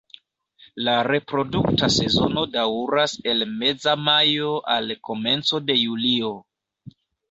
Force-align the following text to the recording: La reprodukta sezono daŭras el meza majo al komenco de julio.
La 0.87 0.95
reprodukta 1.07 1.91
sezono 1.97 2.47
daŭras 2.57 3.15
el 3.35 3.47
meza 3.63 3.97
majo 4.09 4.53
al 4.81 4.93
komenco 5.13 5.65
de 5.71 5.83
julio. 5.87 6.39